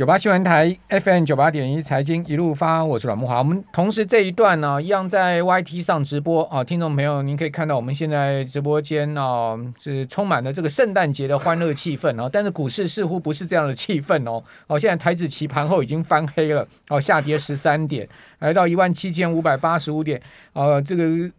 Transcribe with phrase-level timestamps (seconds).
[0.00, 3.36] 九八新闻台 FM 九八点一财经一路发，我是阮木华。
[3.36, 12.30] 我们同时这一段呢、一样在 YT 上直播啊，听众朋友，您可以看到我们现在直播间啊，是充满了这个圣诞节的欢乐气氛哦、啊。
[12.32, 14.42] 但是股市似乎不是这样的气氛哦。
[14.68, 18.08] 哦、现在台指期盘后已经翻黑了，哦、下跌十三点，
[18.38, 20.18] 来到一万七千五百八十五点，
[20.54, 21.30] 啊，这个。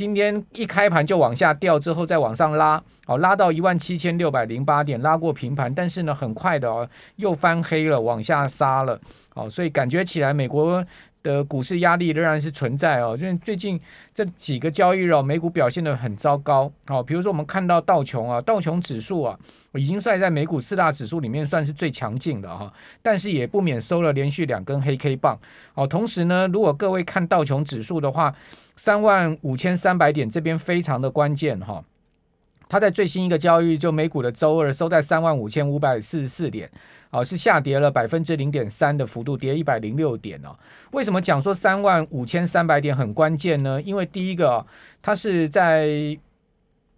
[0.00, 8.98] 今天一开盘就往下掉，之后再往上拉，哦，拉到一万七千六百零八点，拉过平盘，但是呢，很快的哦，又翻黑了，往下杀了，
[9.34, 10.82] 哦，所以感觉起来美国
[11.22, 13.80] 的股市压力仍然是存在哦，因为最近
[14.14, 19.38] 这几个交易日哦，美股表现得很糟糕，哦，比如说我们看到道琼啊，道琼指数啊，
[19.74, 25.38] 已经算在美股四大指数里面算是最强劲的哈，但是也不免收了连续两根黑 K 棒，
[25.74, 28.34] 哦，同时呢，如果各位看道琼指数的话。
[28.76, 31.84] 三万五千三百点这边非常的关键哈，
[32.70, 36.70] 它在最新一个交易就美股的周二收在三万五千五百四十四点，
[37.10, 40.56] 啊是下跌了百分之零点三的幅度，跌一百零六点哦。
[40.92, 43.82] 为什么讲说三万五千三百点很关键呢？
[43.82, 44.64] 因为第一个
[45.02, 45.88] 它是在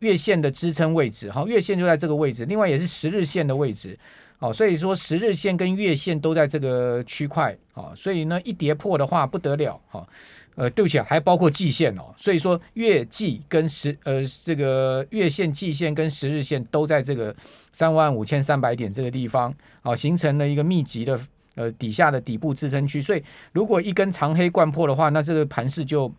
[0.01, 3.99] 月线的支撑位置，哈，月线就在这个位置，另外也是十日线的位置，
[4.41, 10.07] 哦，所以说十日线跟月线都在这个区块，啊，所以呢一跌破的话不得了，哈。
[10.55, 17.35] 呃，对不起啊，还包括季线哦，所以说月季跟十呃这个月线、季线跟十日线都在这个
[17.73, 21.21] 三万五千三百点这个地方啊，形成了一个密集的
[21.55, 26.13] 呃底下的底部支撑区，所以如果一根长黑贯破的话，那这个盘势就。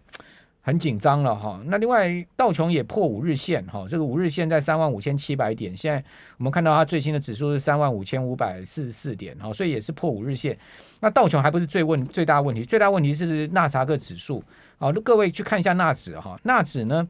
[0.66, 6.02] 很紧张了哈，那另外道琼也破五日线哈，这个五日线在三万五千七百点，现在
[6.38, 10.58] 我们看到它最新的指数是三万五千五百四十四点哈，所以也是破五日线。
[11.02, 14.42] 那道琼还不是最问最大问题，最大问题是纳查克指数
[14.78, 17.06] 啊，各位去看一下纳指哈，纳指呢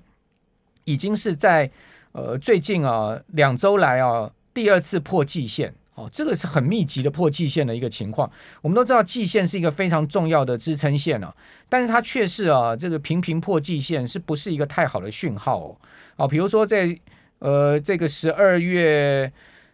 [0.85, 1.69] 已经是在
[2.13, 5.71] 呃最近啊两周来啊第二次破季线。
[5.95, 8.27] 哦，这个是很密集的破季线的一个情况。
[8.61, 11.31] 我们都知道季线是一个非常重要的支撑线啊，
[11.69, 15.77] 但是它却是啊，这个频频破季线是不是一个太好的讯号哦？
[16.15, 16.97] 啊，比如说在
[17.37, 19.31] 呃这个十二月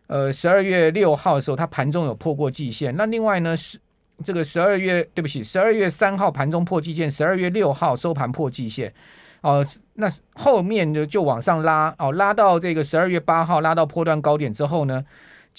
[0.08, 2.94] 呃十二月六号的时候，它盘中有破过季线。
[2.98, 3.80] 那另外呢是
[4.22, 8.94] 这个十二月对不起，十二月三号盘中破季线，十二月六号收盘破季线。
[9.40, 15.06] 哦，那后面就就往上拉哦，拉到这个十二月八号拉到破段高点之后呢？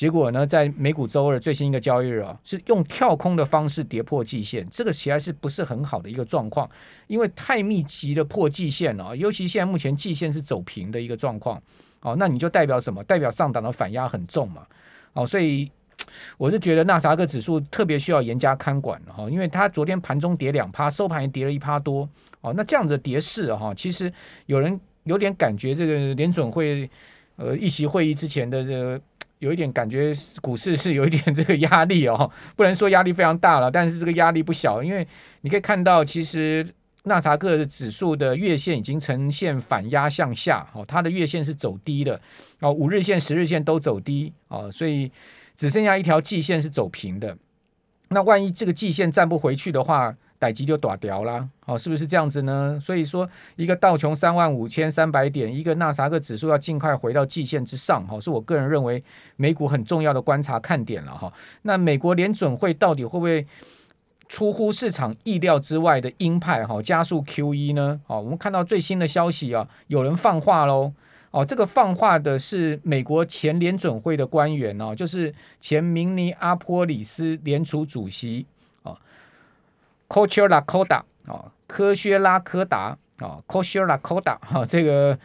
[0.01, 6.67] 结果呢，在美股周二最新一个交易日啊，是用跳空的方式跌破季线，这个其实是不是很好的一个状况？
[7.07, 11.63] 因为太密集的破季线了，尤其现在目前季线是走平的一个状况，
[12.01, 13.05] 哦，那你就代表什么？
[13.05, 14.67] 代表上档的反压很重嘛，
[15.13, 15.71] 哦，所以
[16.39, 22.09] 我是觉得纳斯达克指数特别需要严加看管哈，因为它昨天盘中跌两趴，收盘也跌了一趴多，
[22.41, 24.11] 哦，那这样子的跌势哈，其实
[24.47, 26.89] 有人有点感觉这个联准会
[27.37, 28.99] 呃议息会议之前的这个。
[29.41, 35.07] 有一点感觉，股市是有一点这个压力哦，不能说压力非常大了，但是这个压力不小，因为
[35.41, 36.67] 你可以看到，其实
[37.05, 42.21] 纳查克的指数的月线已经呈现反压向下，哦，它的月线是走低的，
[42.61, 45.11] 哦，五日线、十日线都走低，哦，所以
[45.57, 47.37] 只剩下一条季线是走平的。
[48.11, 52.81] 那万一这个季线站不回去的话，待机就打掉啦，哦，是不是这样子呢？
[52.83, 59.05] 所以说，一个道琼三万五千三百点，一个纳斯达克指数要尽快回到季线之上，哈，是我个人认为
[59.37, 61.31] 美股很重要的观察看点了，哈。
[61.61, 63.47] 那美国联准会到底会不会
[64.29, 68.01] 出乎市场意料之外的鹰派，哈，加速 QE 呢？
[68.07, 70.91] 哦，我们看到最新的消息啊，有人放话喽，
[71.33, 78.47] 哦，这个放话的是美国前联准会的官员哦，就是前明尼阿波里斯联储主席。
[80.11, 85.17] 科薛拉科达啊，科薛拉科达啊，科薛拉科达哈，这个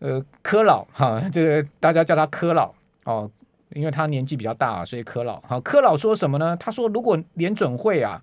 [0.00, 2.70] 呃科老哈，这个大家叫他科老
[3.04, 3.30] 哦，
[3.72, 5.58] 因为他年纪比较大，所以科老哈。
[5.60, 6.54] 科老说什么呢？
[6.60, 8.20] 他说，如果联准会啊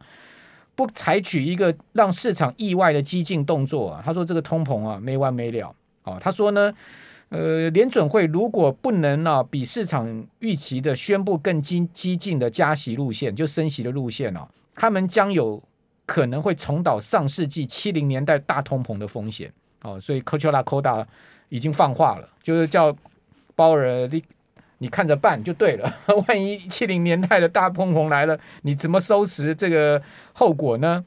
[0.75, 6.19] 不采取一个让市场意外的激进动作啊，他说这个通膨啊没完没了哦。
[6.21, 6.71] 他说呢，
[7.29, 15.59] 呃，联准会如果不能啊比市场预期的宣布更激激进的加息路线，就升息的路线哦，他们将有。
[16.11, 19.49] 可能会重蹈上世纪七零年代大通膨的风险
[19.83, 21.07] 哦，所以科丘拉科达
[21.47, 22.93] 已经放话了，就是叫
[23.55, 24.21] 鲍尔你
[24.79, 25.95] 你看着办就对了。
[26.27, 30.01] 万一七零年代的大通膨来了，你怎么收拾这个
[30.33, 31.05] 后果呢？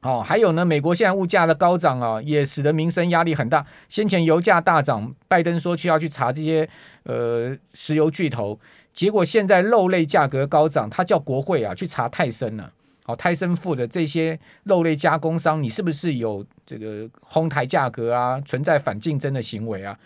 [0.00, 3.64] 哦，还有呢，美国现在物价的高涨啊，也使得民生压力很大。
[3.88, 6.68] 先前油价大涨，拜登说去要去查这些
[7.04, 8.58] 呃石油巨头，
[8.92, 12.72] 结果现在肉类价格高涨，他叫国会啊去查泰森了。
[13.06, 18.40] 好，泰森富的这些肉类加工商，你是不是有这个哄抬价格啊？
[18.40, 19.96] 存在反竞争的行为啊？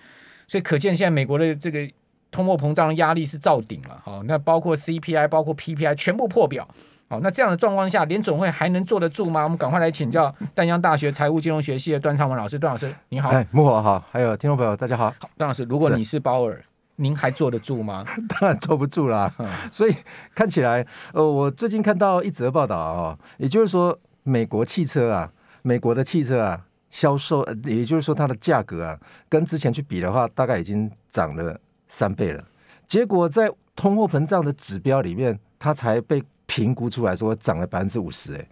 [0.47, 1.89] 所以可见现在美国的这个
[2.31, 6.69] 通货膨胀的压力是造顶了，好，那包括 CPI、包括 PPI 全部破表，
[7.09, 9.45] 好，那这样的状况下，联准会还能坐得住吗？
[9.45, 16.63] 我们赶快来请教淡江大学财务金融学系的段昌文老师，段老师你好，哎，慕驊好，还有听众朋友大家好，好，段老师，如果你是鲍尔，
[17.01, 18.05] 您还坐得住吗？
[18.29, 19.95] 当然坐不住啦，嗯、所以
[20.35, 25.33] 看起来，呃，我最近看到一则报道啊、哦，也就是说，美国汽车啊，
[25.63, 28.99] 美国的汽车啊，销售，也就是说它的价格啊，
[29.29, 31.59] 跟之前去比的话，大概已经涨了。
[31.93, 32.45] 三倍了，
[32.87, 38.47] 结果在通货膨胀的指标里面，它才被评估出来说涨了百分之五十，哎，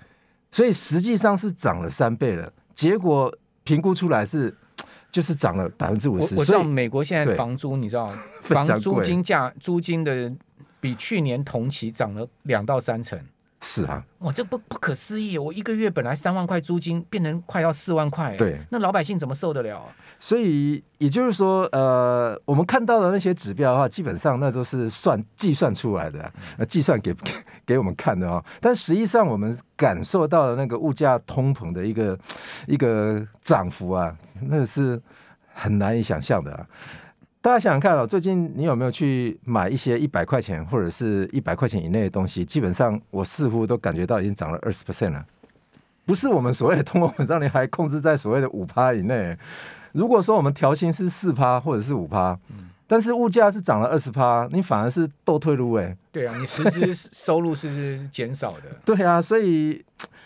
[0.51, 2.53] 所以实际上是涨了三倍了。
[2.75, 4.53] 结果评估出来是
[5.11, 6.35] 就是涨了百分之五十。
[6.35, 8.13] 我知道美国现在房租，你知道
[8.43, 10.33] 房租金价租金的
[10.81, 13.19] 比去年同期涨了两到三成。
[13.61, 15.37] 是啊，哇，这不不可思议！
[15.37, 19.83] 我一个月本来三万块租金，变成快要四万块，对，那老百姓怎么受得了？
[20.21, 27.33] 所以也就是说，呃，我们看到的那些指标的话，基本上那都是算计算出来的，呃，计算给给
[27.67, 28.45] 给我们看的哦。
[28.61, 32.19] 但实际上，我们感受到的那个物价通膨的一个
[32.69, 35.01] 一个涨幅啊，那是
[35.53, 36.67] 很难以想象的啊。
[37.41, 42.45] 大家想想看哦，最近你有没有去买一些一百块钱或者是一百块钱以内的东西？
[42.45, 45.25] 基本上我似乎都感觉到已经涨了二十 percent 了。
[46.05, 49.39] 不是我们所谓的通货膨胀，你还控制在所谓的五趴以内。
[49.93, 52.37] 如果说我们调薪是四趴或者是五趴，
[52.89, 55.97] 但是物价是涨了二十趴，你反而是倒退路哎。
[56.11, 58.63] 对啊，你实质收入是减少的。
[58.85, 59.85] 对啊，所以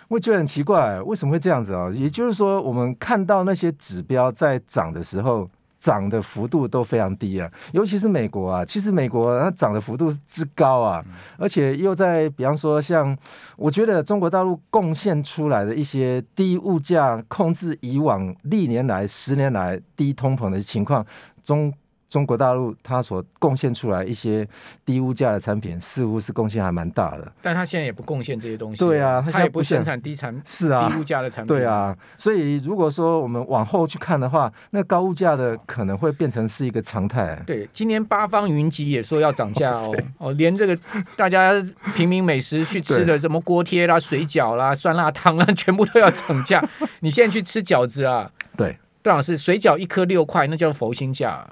[0.08, 1.90] 我觉得很奇怪，为什么会这样子啊？
[1.92, 5.50] 也就是说，我们看到那些指标在涨的时候。
[5.82, 11.04] 涨的幅度都非常低啊，尤其是美国啊，其实美国它涨的幅度之高啊，
[11.36, 13.16] 而且又在比方说像，
[13.56, 21.04] 我觉得中国大陆贡献出来的一些低物价控制以往历年来十年来低通膨的情况
[21.42, 21.72] 中。
[22.12, 24.46] 中国大陆它所贡献出来一些
[24.84, 27.32] 低物价的产品，似乎是贡献还蛮大的。
[27.40, 28.76] 但它现在也不贡献这些东西。
[28.76, 31.56] 对啊，它也不生产低产是啊低物价的产品。
[31.56, 37.42] 对啊，所以如果说我们往后去看的话，那高物价的可能会变成是一个常态。
[37.46, 40.78] 对，今年八方云集也说要涨价哦 哦，连这个
[41.16, 41.54] 大家
[41.96, 46.62] 平民美食去吃的 什么锅贴啦、水饺啦、酸辣汤啦，全部都要涨价。
[47.00, 48.30] 你现在去吃饺子啊？
[48.54, 51.48] 对，段老师，水饺一颗六块，那叫佛心价。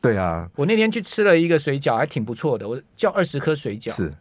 [0.00, 2.68] 对啊，我那天去吃了一个水饺，还挺不错的。
[2.68, 4.12] 我叫二十颗水饺，是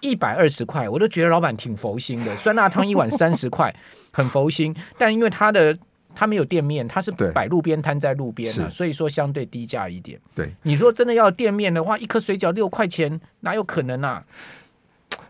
[0.00, 2.36] 一百二十块，我都觉得老板挺佛心的。
[2.36, 3.74] 酸辣汤一碗三十块，
[4.12, 4.74] 很佛心。
[4.98, 5.76] 但因为他的
[6.14, 10.20] 他没有店面，他是摆路边摊在路边啊，所以说相对低价一点。
[10.34, 14.24] 对，你说真的要店面的话，一颗水饺六块钱，哪有可能啊？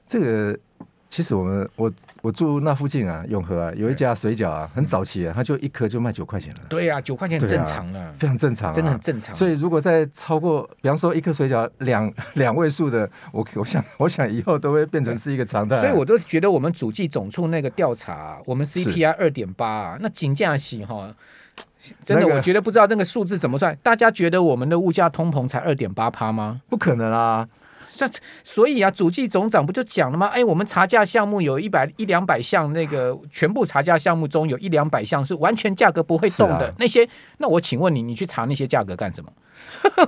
[0.06, 0.58] 这个。
[1.12, 1.92] 其实我们我
[2.22, 6.60] 我住那附近啊，永和啊，有一家水饺啊，很早期啊，它就一颗就卖九块钱了。
[6.70, 9.34] 对啊，九块钱很正常啊，非常正常，真的很正常。
[9.34, 15.78] 所以如果再超过，比方说一颗水饺两 两位数的，我我想我想以后都会变成是一个常态。
[15.80, 21.14] 所以我都觉得我们主计总处那个调查，我们 CPI 二点八，那金价喜哈，
[22.02, 23.76] 真的我觉得不知道那个数字怎么算。
[23.82, 26.62] 大家觉得我们的物价通膨才二点八趴吗？
[26.70, 27.46] 不可能啊！
[28.44, 30.26] 所以啊，主计总长不就讲了吗？
[30.28, 36.66] 哎，我们查价项目有一百一两百项，那个全部查价项目中有一两百项是完全价格不会动的。
[36.66, 37.08] 啊、那些，
[37.38, 39.30] 那我请问你，你去查那些价格干什么？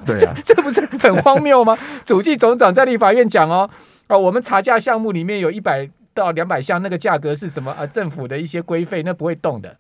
[0.04, 1.76] 对啊， 这这不是很荒谬吗？
[2.04, 3.68] 主计总长在立法院讲哦，
[4.06, 7.86] 啊，我们查价项目里面有一百到两百项，那个价格是什么啊？
[7.86, 9.76] 政府的一些规费，那不会动的。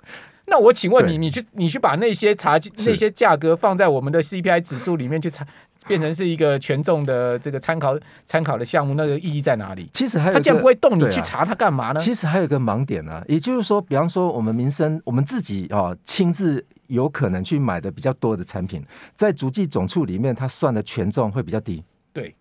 [0.46, 5.46] 那我请问你，你去你去把那些查那些价格放在我们的 CPI 指数里面去查。
[5.86, 9.88] 变成是一个权重的这个参考参考的项目，那个意义在哪里？
[9.92, 12.00] 其实还有，它既然不会动，你去查它干嘛呢？
[12.00, 21.82] 其实还有一个盲点呢、啊，也就是说，比方说我们民生，我们自己啊亲自有可能去买的比较多的产品，在足迹总处里面，它算的权重会比较低。
[22.12, 22.34] 对。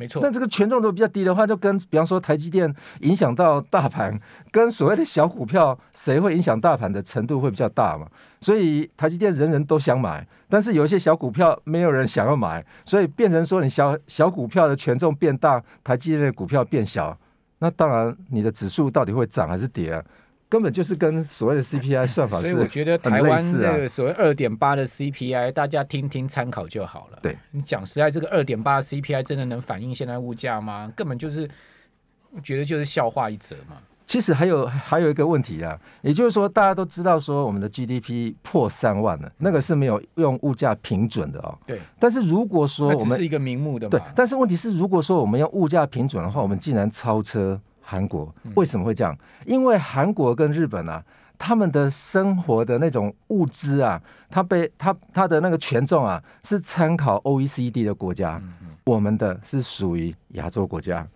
[0.00, 4.16] 没错，但这个权重都比较低的话，就跟比方说台积电影响到大盘，
[4.52, 8.06] 跟所谓的小股票谁会影响大盘的程度会比较大嘛？
[8.40, 17.18] 所以台积电人人都想买，但是有一些小股票没有人想要买，所以变成说你小小股票的权重变大，台积电的股票变小，
[17.58, 20.04] 那当然你的指数到底会涨还是跌啊？
[20.48, 27.18] 根本就是跟所谓的 CPI 算法，所以我觉得台湾那个所谓二点八的 CPI，大家听听参考就好了。
[27.20, 30.90] 对，你讲实在，这个二点八 CPI 真的能反映现在物价吗？
[30.96, 31.46] 根本就是
[32.42, 33.76] 觉得就是笑话一则嘛。
[34.06, 41.58] 其实还有还有一个问题啊，也就是说大家都知道说我们的 GDP 破三万了，那个是没有用物价平准的哦。
[41.66, 41.78] 对。
[42.00, 44.00] 但是如果说我们是一个名目的嘛，对。
[44.14, 47.60] 但是问题是，如果说我们用物价平准的话，我们竟然超车。
[47.90, 49.16] 韩国为什么会这样？
[49.46, 51.02] 因为韩国跟日本啊，
[51.38, 58.38] 他们的生活的那种物资啊，它被它它的那个权重啊，是参考 OECD 的国家，
[58.84, 61.06] 我们的是属于亚洲国家，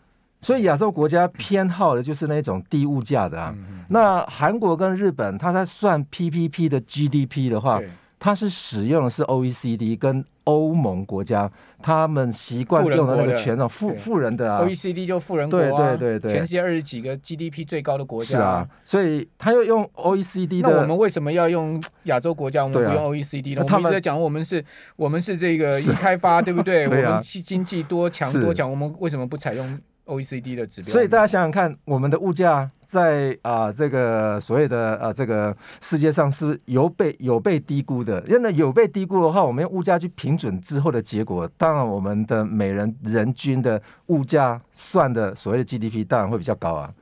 [0.41, 3.55] 所以亚洲国家偏好的就是那种低物价的啊。
[3.89, 7.83] 那韩国跟日本，他在算 PPP 的 GDP 的话，
[8.19, 22.65] 它是使用的是 OECD 跟欧盟国家，他们习惯用的那个权重，富富人的啊，OECD 就富人国啊，对对对对，全世界二十几个 GDP 最高的国家，是啊，所以他又用 OECD 的，那我们为什么要用亚洲国家？
[22.65, 23.63] 我们不用 OECD 呢？
[23.65, 24.65] 我们一直在讲我们是，
[24.97, 26.87] 我们是这个一开发， 对不对？
[26.87, 29.79] 我们经济多强多强，我们为什么不采用
[30.13, 38.23] ？OECD 的指标，所以大家想想看，我们的物价在啊、呃、这个所谓的啊这个世界上是有被有被低估的。
[38.29, 46.93] 因为有被低估的话，我们用物价去平准之后的结果，当然我们的每人人均的物价算的所谓的 GDP 当然会比较高啊。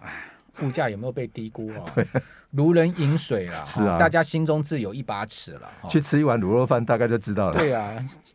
[0.63, 1.85] 物价有没有被低估啊？
[1.95, 2.07] 对。
[2.51, 5.69] 如人饮水了，是啊，大家心中自有一把尺了。
[5.89, 7.57] 去吃一碗卤肉饭，大概就知道了。
[7.57, 7.89] 对啊，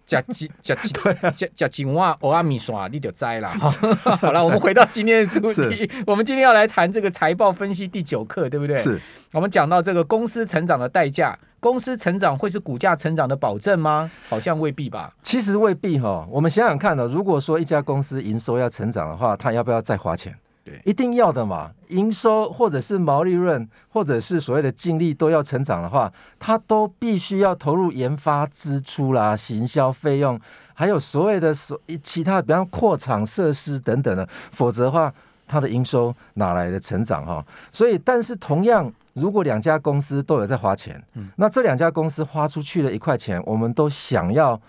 [0.07, 0.93] 吃几吃几
[1.35, 3.49] 吃吃几碗蚵仔面线，你就栽了。
[4.19, 8.77] 好了，我们回到今天的主题，我们今天要来谈这个财报分析第九课，对不对？
[8.77, 9.01] 是。
[9.33, 14.09] 我们讲到这个公司成长的代价，公司成长会是股价成长的保证吗？
[14.29, 15.13] 好像未必吧。
[15.23, 16.25] 其实未必哈。
[16.31, 20.33] 我们想想看呢，如果说一家公司营收要成长的话，它要不要再花钱？
[20.65, 21.71] 对，一定要的嘛。
[21.89, 30.37] 营收或者是毛利润，或者是所谓的净利都要成长的话，它都必须要投入研发支出啦、行销费用，
[30.73, 35.13] 还有所谓的所其他，比方扩厂设施等等的，否则的话，
[35.47, 37.45] 它的营收哪来的成长哈？
[37.71, 44.59] 所以，但是同样，如果两家公司都有在花钱，嗯，那这两家公司花出去的一块钱，我们都想要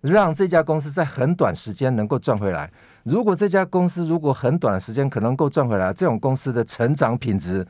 [0.00, 2.68] 让这家公司在很短时间能够赚回来。
[3.06, 7.64] 如果这家公司如果很短的时间可能够赚回来，这种公司的成长品质，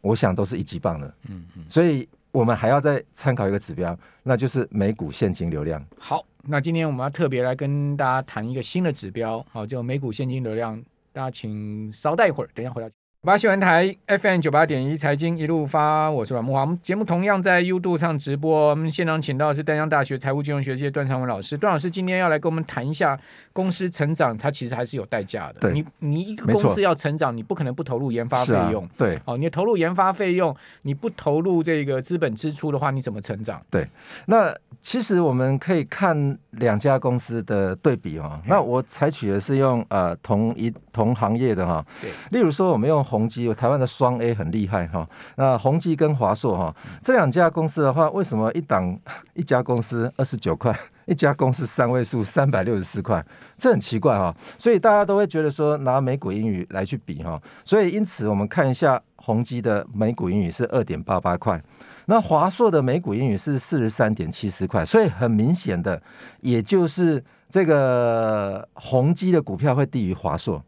[0.00, 1.14] 我想都是一级棒的。
[1.28, 5.80] 嗯嗯，所以我们还要再参考一个指标，那就是每股现金流量。
[5.96, 10.82] 好，那今天我们要特别来跟大家谈一个新的指标，好，就每股现金流量。
[11.12, 12.90] 大家请稍待一会儿，等一下回来。
[13.22, 16.62] 八新闻台 FM 九八点一财经一路发，我是阮慕华。
[16.62, 18.70] 我们节目同样在 YouTube 上直播。
[18.70, 21.54] 我们现场请到的是丹江大学财务金融学系段长文老师。
[21.54, 23.20] 段老师今天要来跟我们谈一下
[23.52, 25.60] 公司成长，它其实还是有代价的。
[25.60, 28.82] 对，你你一个公司要成长，你不可能不投入研发费用。
[28.84, 33.60] 啊、对，哦，你投入研发费用，你不投入这个资本支出的话，你怎么成长？
[33.70, 33.86] 对，
[34.24, 34.50] 那
[34.80, 38.40] 其实我们可以看两家公司的对比哦。
[38.46, 41.84] 那我采取的是用呃同一同行业的哈。
[42.00, 43.86] 对，例如说我们用宏碁，台湾的。
[43.90, 48.96] 双 A 很厉害哈，那宏基跟华硕哈这两家公司的话，为什么一档
[49.34, 50.72] 一家公司二十九块，
[51.06, 53.20] 一家公司三位数三百六十四块，
[53.58, 61.60] 这很奇怪哈，所以大家都会觉得说拿美股英语来去比哈，所以因此我们看一下宏基的美股英语是二点八八块，
[62.06, 66.00] 那华硕的美股英语是四十三点七四块，所以很明显的，
[66.42, 70.62] 也就是这个宏基的股票会低于华硕，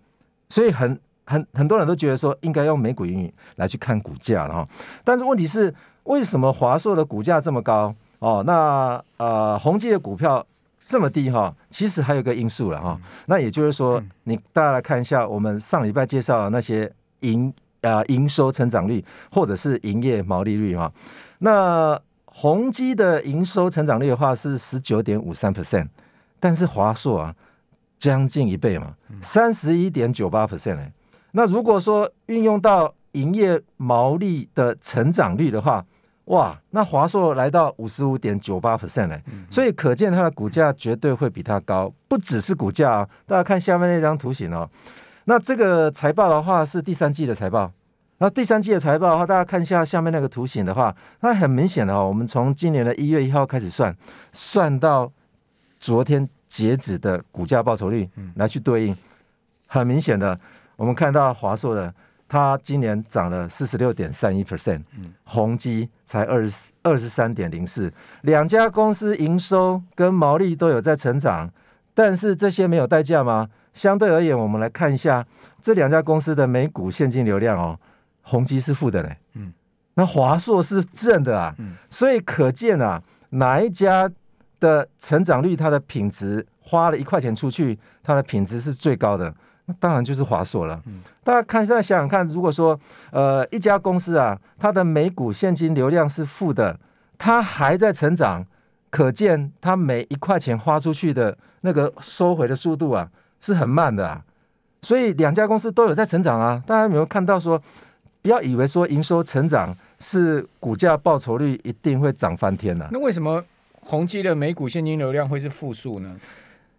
[0.48, 1.00] 所以很。
[1.24, 4.66] 很很多人都觉得说应该用美股盈余来去看股价了哈，
[5.04, 5.72] 但是问题是
[6.04, 8.42] 为什么华硕的股价这么高哦？
[8.44, 10.44] 那呃宏基的股票
[10.84, 11.54] 这么低哈？
[11.70, 20.92] 其实还有一个因素了哈，那也就是说你大家来看一下我们上礼拜介绍的那些营啊营收成长率或者是营业毛利率哈，
[21.38, 25.86] 那宏基的营收成长率的话是十九点五三 percent，
[26.40, 27.34] 但是华硕啊
[27.96, 30.92] 将近一倍嘛，三十一点九八 percent 哎。
[31.32, 35.84] 那如果说运用到营业毛利的成长率的话，
[36.26, 39.18] 哇，那华硕来到五十五点九八 percent 呢，
[39.50, 44.68] 所以可见它的股价绝对会比它高，不只是股价啊，大家看下面那张图形哦。
[45.24, 47.70] 那这个财报的话是第三季的财报，
[48.18, 53.94] 那第三季的财报的话，大家看一下下面那个图形的话，那很明显的哦，我们从今年的一月一号开始算，
[54.32, 55.10] 算到
[55.80, 58.96] 昨天截止的股价报酬率来去对应，
[59.66, 60.36] 很明显的。
[60.82, 61.94] 我们看到华硕的，
[62.26, 64.82] 它今年涨了四十六点三一 percent，
[65.22, 71.48] 宏基才二十二十三点零四，两家公司营收跟毛利都有在成长，
[71.94, 73.48] 但是这些没有代价吗？
[73.72, 75.24] 相对而言，我们来看一下
[75.60, 77.78] 这两家公司的每股现金流量哦，
[78.22, 79.52] 宏基是负的嘞，嗯，
[79.94, 84.10] 那华硕是正的啊，嗯，所以可见啊，哪一家
[84.58, 89.32] 的成长率，它的品质花了一块钱出去，它的品质是最高的。
[89.66, 90.80] 那当然就是华硕了。
[90.86, 92.78] 嗯大家看，现在想想看，如果说
[93.12, 96.78] 呃一家公司啊，它的每股现金流量是负的，
[97.16, 98.44] 它还在成长，
[98.90, 103.08] 可见它每一块钱花出去的那个收回的速度啊
[103.40, 104.24] 是很慢的啊。
[104.82, 106.60] 所以两家公司都有在成长啊。
[106.66, 107.56] 大家有没有看到说，
[108.20, 112.88] 不要以为说营收成长是股价报酬率一定会涨翻天的、啊。
[112.90, 113.40] 那为什么
[113.80, 116.16] 宏基的每股现金流量会是负数呢？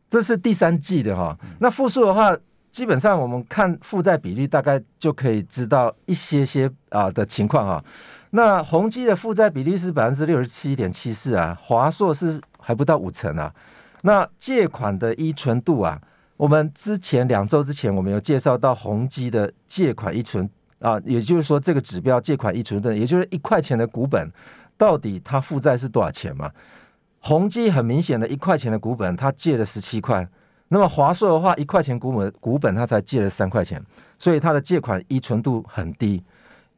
[0.09, 1.37] 这是第三季的哈。
[1.59, 2.37] 那负数的话，
[2.74, 7.86] 基本上我们看负债比率，大概就可以知道一些些啊的情况哈。
[8.32, 13.53] 那宏基的负债比例是百分之六十七点七四啊，华硕是还不到五成啊。
[14.01, 16.01] 那借款的依存度啊，
[16.36, 20.50] 我们之前两周之前我们有介绍到宏基的借款依存
[20.80, 24.32] 啊，也就是说这个指标借款依存度，也就是一块钱的股本，
[24.80, 26.50] 到底它负债是多少钱嘛？
[27.20, 30.27] 宏基很明显的一块钱的股本，它借了十七块，
[30.74, 33.80] 那么华硕的话一块钱股本股本它才借了三块钱，
[34.18, 36.24] 所以它的借款依存度很低。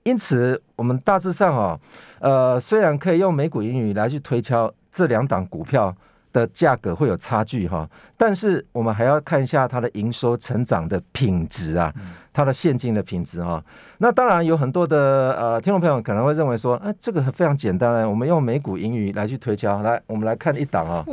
[0.03, 1.79] 因此我们大致上啊，
[2.19, 5.95] 呃，虽然可以用美股盈余来去推敲这两档股票。
[6.35, 11.93] 的价格会有差距哈，但是我们还要看一下它的营收成长的品质啊，
[12.33, 13.63] 它的现金的品质哈。
[13.99, 19.81] 那当然有很多的呃听众朋友可能会认为说，哎，这个非常简单，我们用美股盈余来去推敲。
[19.81, 21.05] 来，我们来看一档啊。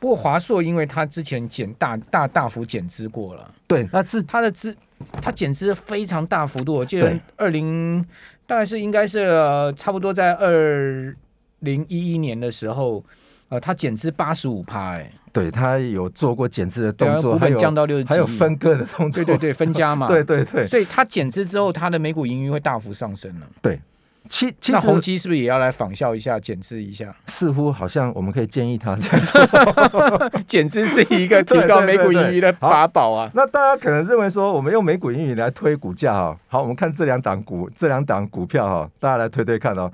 [0.00, 4.76] 不，不过华硕因为它之前减大大大幅减资过了，对，那是它的资，
[5.20, 8.04] 它减资非常大幅度，我记得二零
[8.46, 11.14] 大概是应该是、呃、差不多在二
[11.60, 13.04] 零一一年的时候。
[13.50, 23.46] 呃，它减资八十五趴，哎，对它有做过减资的动作，股本降到六十几，还有分割的动作，对对对，分家嘛， 对对对，所以它减资之后，它的每股盈余会大幅上升了。
[23.62, 23.80] 对，
[24.28, 27.14] 其其实那宏基是不是也要来仿效一下减资一下？
[27.26, 33.30] 似乎好像我们可以建议他这样做， 减资是一个提高美股盈余的法宝啊。
[33.34, 39.90] 那大家可能认为说，我们用美股盈余来推股价啊，好，我们看这两档股，这两档股票哈，大家来推推看哦，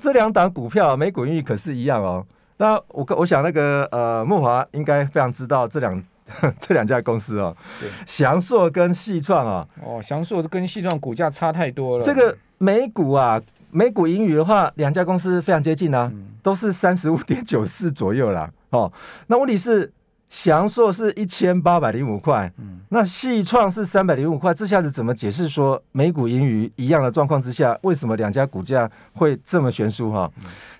[0.00, 2.24] 这两档股票美股盈余可是一样哦。
[2.58, 6.02] 那我我想那个呃慕华应该非常知道这两
[6.60, 7.56] 这两家公司哦，
[8.04, 9.66] 祥硕跟细创啊。
[9.82, 12.04] 哦，祥硕跟细创股价差太多了。
[12.04, 18.50] 这个美股啊，每股盈余的话，两家公司非常接近啊，嗯、都是三十五点九四左右啦。
[18.70, 18.92] 哦，
[19.26, 19.92] 那问题是。
[20.30, 30.30] 翔硕是一千八百零五块，嗯，那细创是三百零五块，这下子怎么解释说每股盈余一样的状况之下，为什么两家股价会这么悬殊哈？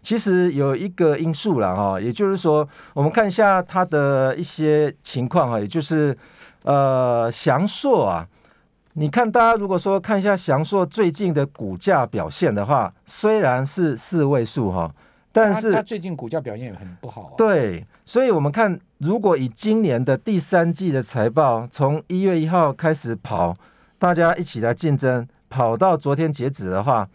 [0.02, 6.14] 其实有一个因素了哈，也就是说，我们看一下它的一些情况哈，也就是
[6.64, 8.28] 呃翔硕啊，
[8.98, 14.92] 你看大家如果说看一下翔硕最近的股价表现的话，虽然是四位数哈。
[15.30, 17.32] 但是它最近股价表现也很不好啊。
[17.36, 23.56] 对，所以我们看，如果以今年的第三季的财报从一月一号开始跑，
[24.00, 27.08] 大家一起来竞争，跑到昨天截止的话，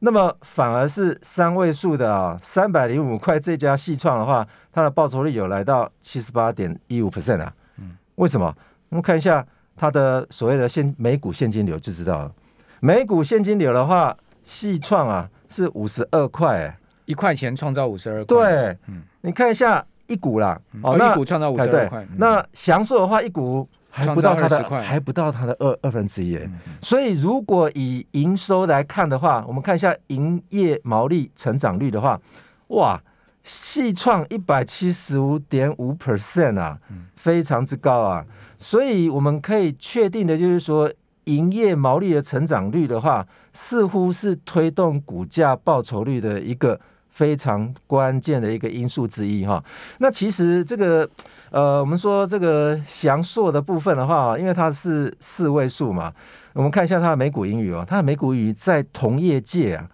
[0.00, 7.50] 那么反而是三位数的啊，三百零五块这家矽创的话，它的报酬率有来到七十八点一五 percent 啊。
[7.78, 8.54] 嗯，为什么？
[8.90, 12.32] 我们看一下它的所谓的现每股现金流就知道了。
[12.80, 16.76] 每股现金流的话，细创啊是五十二块欸。
[17.06, 26.38] 一块钱创造五十二块，对，嗯，你看一下一股啦，哦，一股创造五十二块，那祥硕的话，一股还不到它的，还不到它的二二分之一，
[26.80, 32.20] 所以如果以营收来看的话，我们看一下营业毛利成长率的话，
[32.68, 33.00] 哇，
[33.44, 36.78] 矽创一百七十五点五 percent 啊，
[37.16, 38.24] 非常之高啊，
[38.58, 40.92] 所以我们可以确定的就是说，
[41.24, 46.80] 营业毛利的成长率的话，似乎是推动股价报酬率的一个。
[47.12, 49.62] 非常关键的一个因素之一哈，
[49.98, 51.06] 那其实这个
[51.50, 56.10] 呃，我们说这个翔硕的部分的话，因为它是四位数嘛，
[56.54, 59.86] 我们看一下它的每股盈余哦，它的每股盈余在同业界啊，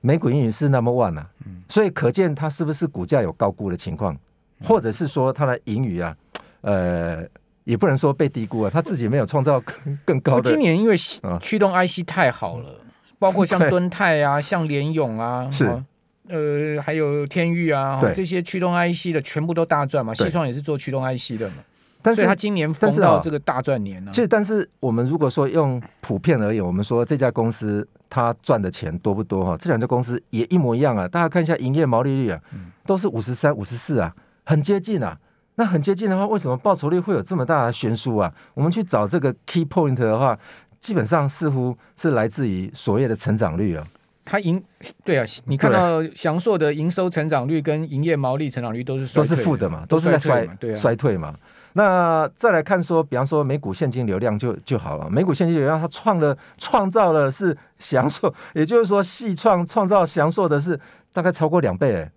[0.00, 1.28] 每股盈余是 number one 啊，
[1.68, 4.16] 所以可见它是不是股价有高估的情况，
[4.62, 6.16] 或者是说它的盈余啊，
[6.60, 7.22] 呃，
[7.64, 10.50] 也不能说被低估啊，它自己没有创造更更高的。
[10.50, 10.96] 今年因为
[11.40, 12.80] 驱动 IC 太好了，
[13.18, 15.82] 包括像敦泰啊， 像联咏啊，是。
[16.30, 20.12] 呃，还有天域啊，这些驱动 IC 的全部都大赚嘛。
[20.12, 21.56] 西创也是做驱动 IC 的嘛，
[22.00, 24.12] 但是他今年逢到这个大赚年呢、啊。
[24.12, 29.56] 其实，但是我们如果说用普遍而言，我们说这家公司它赚的钱多不多哈？
[29.58, 31.08] 这两家公司也一模一样啊。
[31.08, 32.40] 大家看一下营业毛利率啊，
[32.86, 35.18] 都是五十三、五十四啊，很接近啊。
[35.56, 38.32] 那很接近的话，为什么报酬率会有这么大的悬殊啊？
[38.54, 40.38] 我们去找这个 key point 的话，
[40.80, 43.84] 基本上似乎是来自于所谓的成长率啊。
[44.24, 44.62] 它营
[45.04, 51.34] 对啊，你看到祥硕的营收成长率跟营业毛利成长率都是都是负的嘛，都是在衰对、啊、衰退嘛。
[51.74, 60.78] 那再来看说，比方说每股现金流量就就好了，每股现金流量它创了创造了是享受，也就是说系创创造享受的是
[61.12, 62.10] 大概超过两倍哎，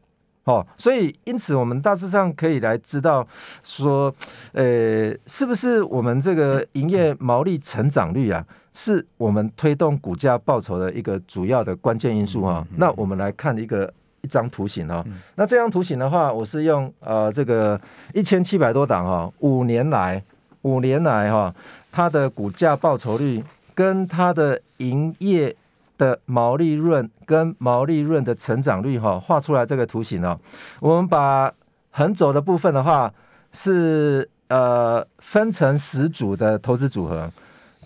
[0.45, 3.27] 哦，所以因此我们大致上可以来知道
[3.63, 4.13] 说，
[4.53, 12.65] 呃，是不是我们这个营业毛利成长率啊，是我们推动股价报酬的一个主要的关键因素啊？
[12.77, 15.03] 那我们来看一个一张图形啊。
[15.35, 17.79] 那这张图形的话，我是用呃这个
[18.13, 20.21] 一千七百多档哈，五年来
[20.61, 21.53] 五年来哈，
[21.91, 25.55] 它的股价报酬率跟它的营业。
[25.97, 30.35] 的毛利润跟毛利润的成长率哈，画出来这个图形哦。
[30.79, 31.53] 我们把
[31.91, 33.13] 横轴的部分的话
[33.53, 37.29] 是呃分成十组的投资组合，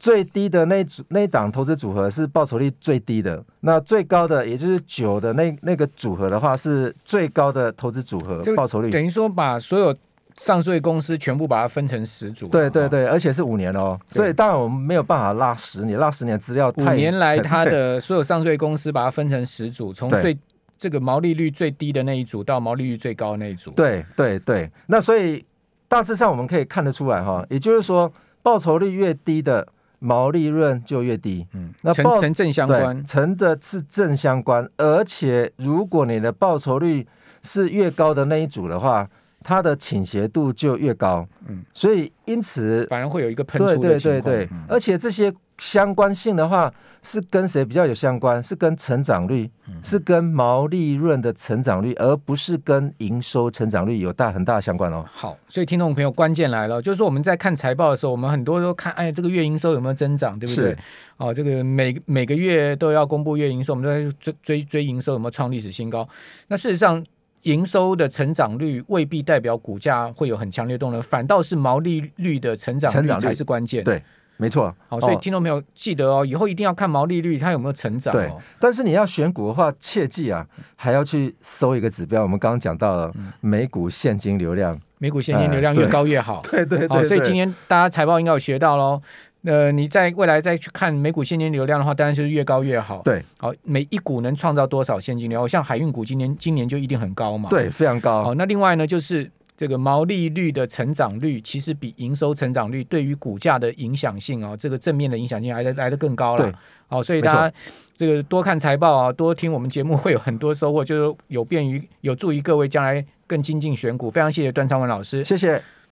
[0.05, 8.91] 最低的那组那档投资组合是报酬率最低的，那最高的也就是九的那那个组合的话是最高的投资组合报酬率。
[8.91, 9.95] 等于说把所有。
[10.37, 16.83] 上市公司全部把它分成十组，对对对，而且是五年哦，所以当然我们没有办法拉十年，拉十年资料太。
[16.83, 20.37] 五年来，它的所有上市公司把它分成十组，从最
[20.77, 23.71] 这个毛利率最低的那一组到毛利率最高的那一组。
[23.71, 25.45] 对对对，那所以
[25.87, 28.11] 大致上我们可以看得出来哈，也就是说
[28.43, 29.65] 报酬率越低的
[29.99, 37.07] 毛利润就越低，嗯，那成成正相关，成的是正相关，而且如果你的报酬率
[37.43, 39.07] 是越高的那一组的话。
[39.47, 44.21] 它的倾斜度就越高，嗯，所以因此反而会有一个喷出的情况，对对。
[44.21, 48.43] 对对，嗯、而且这些相关性的话是跟谁比较有相关？
[48.43, 55.05] 是跟成长率，嗯、是跟毛利润的成长率，而不是跟营收成长率有大很大的相关哦。
[55.11, 60.75] 好，所以听众朋友，关键来了，就是说我们在看财报的时候，我们很多都看，哎，这个月营收有没有增长，对不对？
[61.17, 66.07] 哦，这个每每个月都要公布月营收，我们都在追追追营收有没有创历史新高。
[66.47, 67.03] 那事实上。
[67.45, 73.83] 营收的成长率未必代表股价会有很强烈动能，反倒是毛利率的成长率才是关键。
[73.83, 74.01] 对，
[74.37, 74.73] 没错。
[74.87, 78.17] 好，所以听众朋友记得哦，以后一定要看毛利率它有没有成长哦。
[78.17, 80.45] 对，但是你要选股的话，切记啊，
[80.75, 82.21] 还要去搜一个指标。
[82.21, 86.41] 我们刚刚讲到了每股现金流量，每股现金流量越高越好。
[86.51, 86.87] 对对对。
[86.87, 89.01] 好，所以今天大家财报应该有学到喽。
[89.43, 93.03] 呃，你在未来再去看每股现金流量的话，当然就是越高越好。
[93.03, 95.47] 对，好，每一股能创造多少现金流？
[95.47, 97.47] 像海运股今年今年就一定很高嘛。
[97.47, 98.23] 对，非常高。
[98.23, 106.43] 好，那另外呢，就是这个毛利率的成长率，其实比营收成长率对于股价的影响性啊，这个正面的影响性来的来的更高了。
[106.43, 106.53] 对，
[106.89, 107.57] 哦，所以大家
[107.95, 114.11] 这个多看财报啊，多听我们节目会有很多收获，就是有便于有助于各位将来更精进选股。
[114.11, 115.61] 非常谢谢段昌文老师，谢谢。